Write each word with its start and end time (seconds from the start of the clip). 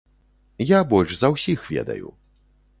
Я 0.67 0.79
больш 0.95 1.11
за 1.19 1.31
ўсіх 1.35 1.69
ведаю. 1.77 2.13